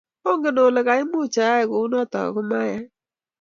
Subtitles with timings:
[0.29, 2.83] Ongen Ole kiamuchi ayai kounoto ago mayai